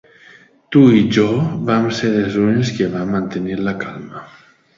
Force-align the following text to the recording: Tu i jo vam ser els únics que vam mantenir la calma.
Tu 0.75 0.79
i 0.99 1.03
jo 1.17 1.25
vam 1.67 1.85
ser 1.99 2.09
els 2.23 2.39
únics 2.45 2.73
que 2.79 2.89
vam 2.97 3.13
mantenir 3.19 3.61
la 3.69 3.77
calma. 3.87 4.27